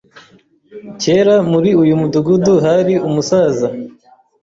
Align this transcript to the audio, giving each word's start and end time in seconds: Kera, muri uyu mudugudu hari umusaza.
Kera, 1.01 1.35
muri 1.51 1.69
uyu 1.81 1.93
mudugudu 2.01 2.53
hari 2.65 2.93
umusaza. 3.07 3.67